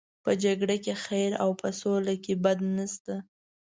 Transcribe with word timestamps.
په 0.23 0.31
جګړه 0.43 0.75
کې 0.83 0.93
خیر 1.05 1.31
او 1.43 1.49
په 1.61 1.69
سوله 1.79 2.13
کې 2.23 2.33
بد 2.43 2.59
نشته. 2.77 3.15